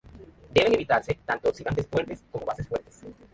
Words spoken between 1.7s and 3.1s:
fuertes como bases fuertes.